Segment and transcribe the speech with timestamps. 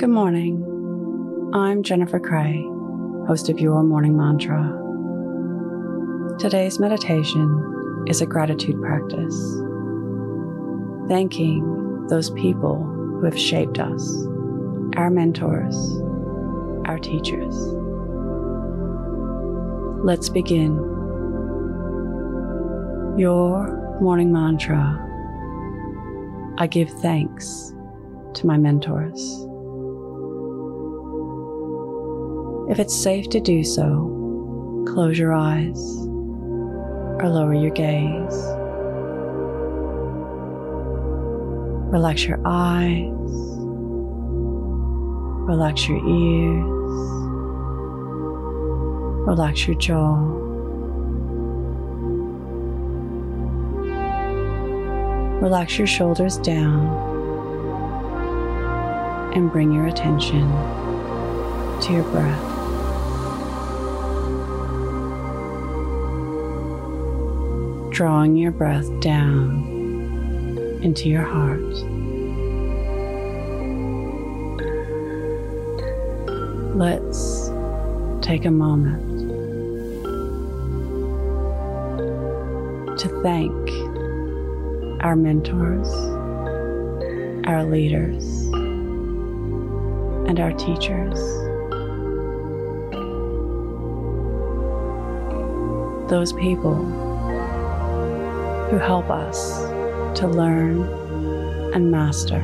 [0.00, 1.50] Good morning.
[1.52, 2.64] I'm Jennifer Cray,
[3.26, 4.78] host of Your Morning Mantra.
[6.38, 9.36] Today's meditation is a gratitude practice,
[11.06, 14.26] thanking those people who have shaped us,
[14.96, 15.76] our mentors,
[16.86, 17.54] our teachers.
[20.02, 20.76] Let's begin.
[23.18, 24.96] Your morning mantra
[26.56, 27.74] I give thanks
[28.32, 29.46] to my mentors.
[32.70, 35.76] If it's safe to do so, close your eyes
[37.18, 38.44] or lower your gaze.
[41.92, 43.10] Relax your eyes,
[45.50, 47.00] relax your ears,
[49.26, 50.14] relax your jaw.
[55.42, 56.86] Relax your shoulders down
[59.34, 60.48] and bring your attention
[61.80, 62.49] to your breath.
[68.00, 69.68] Drawing your breath down
[70.82, 71.60] into your heart.
[76.74, 77.50] Let's
[78.26, 79.28] take a moment
[83.00, 83.70] to thank
[85.04, 85.92] our mentors,
[87.46, 88.46] our leaders,
[90.26, 91.18] and our teachers.
[96.08, 97.09] Those people
[98.70, 99.62] who help us
[100.16, 100.82] to learn
[101.74, 102.38] and master,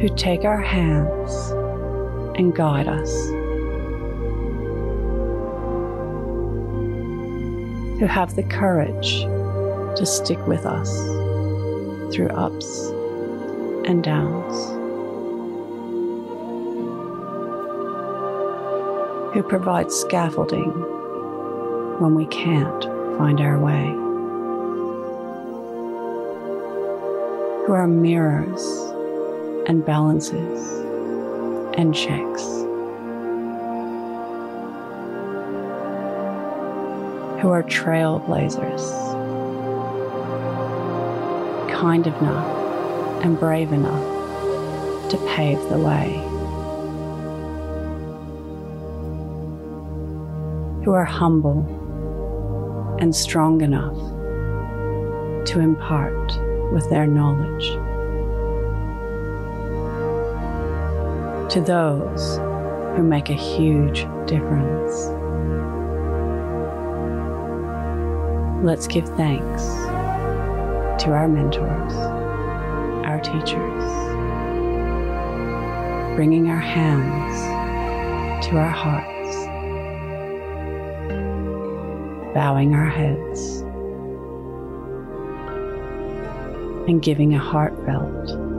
[0.00, 1.50] who take our hands
[2.38, 3.12] and guide us,
[8.00, 9.24] who have the courage
[9.98, 10.98] to stick with us
[12.10, 12.88] through ups
[13.86, 14.70] and downs,
[19.34, 20.91] who provide scaffolding
[22.02, 22.84] when we can't
[23.16, 23.86] find our way,
[27.64, 28.64] who are mirrors
[29.68, 30.68] and balances
[31.78, 32.42] and checks,
[37.40, 38.82] who are trailblazers,
[41.70, 46.28] kind enough and brave enough to pave the way.
[50.84, 51.81] who are humble
[53.02, 53.96] and strong enough
[55.44, 56.38] to impart
[56.72, 57.66] with their knowledge.
[61.52, 62.36] To those
[62.96, 65.08] who make a huge difference.
[68.64, 69.64] Let's give thanks
[71.02, 71.94] to our mentors,
[73.04, 73.84] our teachers,
[76.14, 79.21] bringing our hands to our hearts
[82.34, 83.60] bowing our heads
[86.88, 88.52] and giving a heartfelt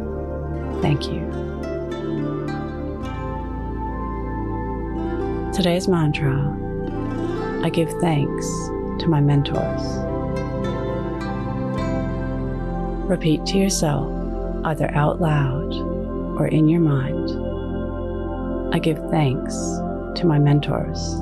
[0.84, 1.22] thank you.
[5.54, 6.36] Today's mantra
[7.64, 8.46] I give thanks
[9.00, 9.82] to my mentors.
[13.10, 14.12] Repeat to yourself,
[14.66, 15.74] either out loud
[16.38, 17.32] or in your mind
[18.76, 19.56] I give thanks
[20.16, 21.22] to my mentors.